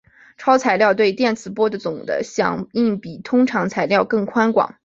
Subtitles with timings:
[0.35, 4.73] 超材料对电磁波的总的响应比通常材料更宽广。